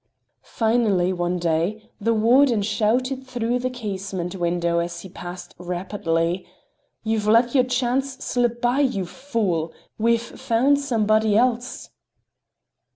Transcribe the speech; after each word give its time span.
Finally 0.41 1.13
one 1.13 1.37
day 1.37 1.91
the 1.99 2.11
warden 2.11 2.63
shouted 2.63 3.23
through 3.23 3.59
the 3.59 3.69
casement 3.69 4.35
window 4.35 4.79
as 4.79 5.01
he 5.01 5.09
passed 5.09 5.53
rapidly: 5.59 6.43
"You've 7.03 7.27
let 7.27 7.53
your 7.53 7.65
chance 7.65 8.13
slip 8.13 8.59
by, 8.59 8.79
you 8.79 9.05
fool! 9.05 9.71
We've 9.99 10.19
found 10.19 10.79
somebody 10.79 11.37
else." 11.37 11.91